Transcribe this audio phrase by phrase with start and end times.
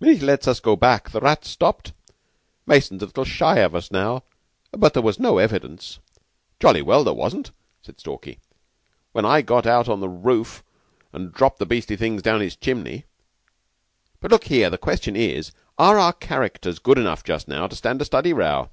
[0.00, 1.92] 'Minute he let us go back the rats stopped.
[2.66, 4.24] Mason's a little shy of us now,
[4.72, 6.00] but there was no evidence."
[6.58, 7.52] "Jolly well there wasn't,"
[7.82, 8.40] said Stalky,
[9.12, 10.64] "when I got out on the roof
[11.12, 13.04] and dropped the beastly things down his chimney.
[14.20, 18.04] But, look here question is, are our characters good enough just now to stand a
[18.04, 18.70] study row?"